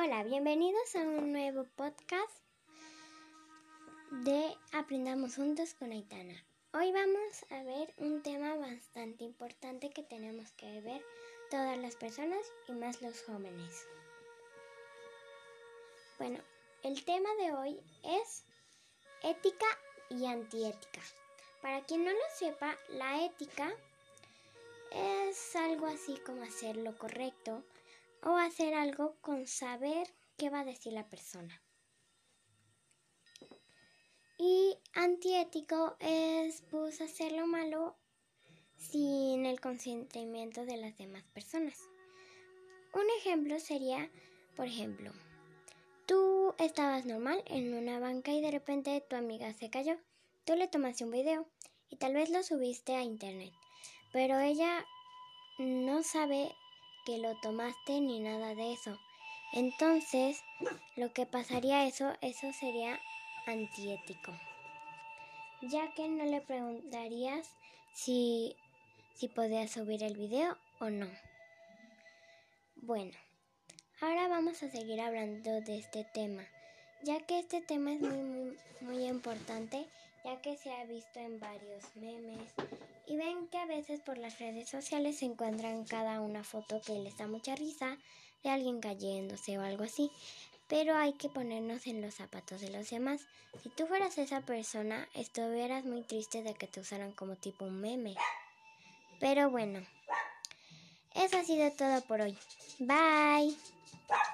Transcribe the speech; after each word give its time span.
Hola, 0.00 0.22
bienvenidos 0.22 0.94
a 0.94 1.00
un 1.00 1.32
nuevo 1.32 1.64
podcast 1.74 2.30
de 4.12 4.56
Aprendamos 4.70 5.34
Juntos 5.34 5.74
con 5.74 5.90
Aitana. 5.90 6.46
Hoy 6.72 6.92
vamos 6.92 7.44
a 7.50 7.64
ver 7.64 7.92
un 7.96 8.22
tema 8.22 8.54
bastante 8.54 9.24
importante 9.24 9.90
que 9.90 10.04
tenemos 10.04 10.52
que 10.52 10.80
ver 10.82 11.04
todas 11.50 11.76
las 11.78 11.96
personas 11.96 12.38
y 12.68 12.74
más 12.74 13.02
los 13.02 13.20
jóvenes. 13.24 13.88
Bueno, 16.16 16.38
el 16.84 17.04
tema 17.04 17.34
de 17.40 17.52
hoy 17.54 17.80
es 18.04 18.44
ética 19.24 19.66
y 20.10 20.26
antiética. 20.26 21.00
Para 21.60 21.84
quien 21.86 22.04
no 22.04 22.12
lo 22.12 22.36
sepa, 22.36 22.76
la 22.90 23.24
ética 23.24 23.74
es 24.92 25.56
algo 25.56 25.86
así 25.86 26.16
como 26.24 26.44
hacer 26.44 26.76
lo 26.76 26.96
correcto 26.96 27.64
o 28.22 28.36
hacer 28.36 28.74
algo 28.74 29.16
con 29.20 29.46
saber 29.46 30.14
qué 30.36 30.50
va 30.50 30.60
a 30.60 30.64
decir 30.64 30.92
la 30.92 31.08
persona. 31.08 31.62
Y 34.38 34.76
antiético 34.94 35.96
es 35.98 36.62
pues 36.70 37.00
hacer 37.00 37.32
lo 37.32 37.46
malo 37.46 37.96
sin 38.76 39.46
el 39.46 39.60
consentimiento 39.60 40.64
de 40.64 40.76
las 40.76 40.96
demás 40.96 41.24
personas. 41.34 41.76
Un 42.94 43.04
ejemplo 43.18 43.58
sería, 43.58 44.08
por 44.56 44.66
ejemplo, 44.66 45.12
tú 46.06 46.54
estabas 46.58 47.04
normal 47.04 47.42
en 47.46 47.74
una 47.74 47.98
banca 47.98 48.32
y 48.32 48.40
de 48.40 48.52
repente 48.52 49.04
tu 49.08 49.16
amiga 49.16 49.52
se 49.52 49.70
cayó. 49.70 49.98
Tú 50.44 50.54
le 50.54 50.68
tomaste 50.68 51.04
un 51.04 51.10
video 51.10 51.46
y 51.90 51.96
tal 51.96 52.14
vez 52.14 52.30
lo 52.30 52.42
subiste 52.42 52.94
a 52.94 53.02
internet, 53.02 53.52
pero 54.12 54.38
ella 54.38 54.86
no 55.58 56.02
sabe 56.02 56.54
que 57.04 57.18
lo 57.18 57.34
tomaste 57.40 58.00
ni 58.00 58.20
nada 58.20 58.54
de 58.54 58.72
eso. 58.72 58.98
Entonces, 59.52 60.42
lo 60.96 61.12
que 61.12 61.26
pasaría 61.26 61.86
eso, 61.86 62.12
eso 62.20 62.52
sería 62.52 63.00
antiético. 63.46 64.32
Ya 65.62 65.92
que 65.94 66.08
no 66.08 66.24
le 66.24 66.40
preguntarías 66.40 67.54
si, 67.94 68.54
si 69.14 69.28
podía 69.28 69.66
subir 69.66 70.02
el 70.02 70.16
video 70.16 70.56
o 70.80 70.90
no. 70.90 71.08
Bueno, 72.76 73.16
ahora 74.00 74.28
vamos 74.28 74.62
a 74.62 74.70
seguir 74.70 75.00
hablando 75.00 75.60
de 75.62 75.78
este 75.78 76.04
tema, 76.04 76.46
ya 77.02 77.20
que 77.26 77.40
este 77.40 77.60
tema 77.60 77.92
es 77.92 78.00
muy, 78.00 78.18
muy, 78.18 78.58
muy 78.80 79.06
importante, 79.06 79.86
ya 80.24 80.40
que 80.40 80.56
se 80.56 80.72
ha 80.72 80.84
visto 80.84 81.18
en 81.20 81.38
varios 81.40 81.84
memes 81.96 82.52
y 83.06 83.16
ven 83.16 83.48
que 83.48 83.58
a 83.58 83.66
veces 83.66 84.00
por 84.00 84.18
las 84.18 84.38
redes 84.38 84.68
sociales 84.68 85.18
se 85.18 85.24
encuentran 85.24 85.84
cada 85.84 86.20
una 86.20 86.44
foto 86.44 86.80
que 86.80 86.98
les 86.98 87.16
da 87.16 87.26
mucha 87.26 87.54
risa 87.54 87.96
de 88.42 88.50
alguien 88.50 88.80
cayéndose 88.80 89.58
o 89.58 89.62
algo 89.62 89.84
así. 89.84 90.10
Pero 90.68 90.94
hay 90.94 91.14
que 91.14 91.30
ponernos 91.30 91.86
en 91.86 92.02
los 92.02 92.14
zapatos 92.14 92.60
de 92.60 92.70
los 92.70 92.90
demás. 92.90 93.22
Si 93.62 93.70
tú 93.70 93.86
fueras 93.86 94.18
esa 94.18 94.42
persona, 94.42 95.08
estuvieras 95.14 95.86
muy 95.86 96.02
triste 96.02 96.42
de 96.42 96.54
que 96.54 96.66
te 96.66 96.80
usaran 96.80 97.12
como 97.12 97.36
tipo 97.36 97.64
un 97.64 97.80
meme. 97.80 98.14
Pero 99.18 99.48
bueno, 99.48 99.80
eso 101.14 101.38
ha 101.38 101.44
sido 101.44 101.70
todo 101.72 102.02
por 102.02 102.20
hoy. 102.20 102.36
Bye. 102.78 103.56